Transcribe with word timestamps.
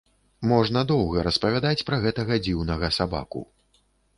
Можна 0.51 0.81
доўга 0.91 1.25
распавядаць 1.27 1.85
пра 1.91 2.01
гэтага 2.07 2.41
дзіўнага 2.49 2.93
сабаку. 3.01 3.45